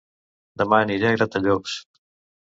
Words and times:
Dema 0.61 0.79
aniré 0.85 1.07
a 1.09 1.11
Gratallops 1.19 1.75